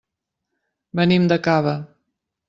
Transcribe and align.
Venim 0.99 1.27
de 1.31 1.37
Cava. 1.49 1.75